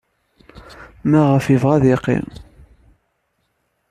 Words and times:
Maɣef 1.09 1.45
ay 1.47 1.51
yebɣa 1.53 1.73
ad 1.75 1.83
yeqqim? 1.87 2.25